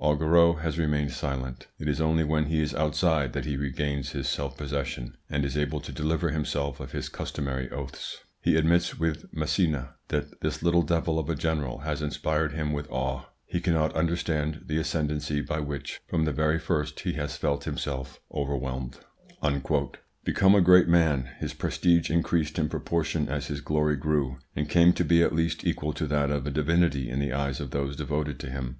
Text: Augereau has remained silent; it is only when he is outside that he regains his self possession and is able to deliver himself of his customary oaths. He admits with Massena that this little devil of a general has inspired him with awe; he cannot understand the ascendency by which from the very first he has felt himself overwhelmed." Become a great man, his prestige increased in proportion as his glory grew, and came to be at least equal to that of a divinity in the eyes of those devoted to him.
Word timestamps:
Augereau 0.00 0.54
has 0.54 0.78
remained 0.78 1.12
silent; 1.12 1.66
it 1.78 1.86
is 1.86 2.00
only 2.00 2.24
when 2.24 2.46
he 2.46 2.62
is 2.62 2.74
outside 2.74 3.34
that 3.34 3.44
he 3.44 3.58
regains 3.58 4.12
his 4.12 4.26
self 4.26 4.56
possession 4.56 5.18
and 5.28 5.44
is 5.44 5.54
able 5.54 5.82
to 5.82 5.92
deliver 5.92 6.30
himself 6.30 6.80
of 6.80 6.92
his 6.92 7.10
customary 7.10 7.68
oaths. 7.70 8.24
He 8.40 8.56
admits 8.56 8.98
with 8.98 9.26
Massena 9.34 9.96
that 10.08 10.40
this 10.40 10.62
little 10.62 10.80
devil 10.80 11.18
of 11.18 11.28
a 11.28 11.34
general 11.34 11.80
has 11.80 12.00
inspired 12.00 12.54
him 12.54 12.72
with 12.72 12.90
awe; 12.90 13.26
he 13.44 13.60
cannot 13.60 13.92
understand 13.94 14.62
the 14.64 14.78
ascendency 14.78 15.42
by 15.42 15.60
which 15.60 16.00
from 16.08 16.24
the 16.24 16.32
very 16.32 16.58
first 16.58 17.00
he 17.00 17.12
has 17.12 17.36
felt 17.36 17.64
himself 17.64 18.18
overwhelmed." 18.32 18.96
Become 20.24 20.54
a 20.54 20.62
great 20.62 20.88
man, 20.88 21.28
his 21.38 21.52
prestige 21.52 22.08
increased 22.10 22.58
in 22.58 22.70
proportion 22.70 23.28
as 23.28 23.48
his 23.48 23.60
glory 23.60 23.96
grew, 23.96 24.38
and 24.56 24.70
came 24.70 24.94
to 24.94 25.04
be 25.04 25.22
at 25.22 25.34
least 25.34 25.66
equal 25.66 25.92
to 25.92 26.06
that 26.06 26.30
of 26.30 26.46
a 26.46 26.50
divinity 26.50 27.10
in 27.10 27.18
the 27.18 27.34
eyes 27.34 27.60
of 27.60 27.72
those 27.72 27.94
devoted 27.94 28.40
to 28.40 28.48
him. 28.48 28.70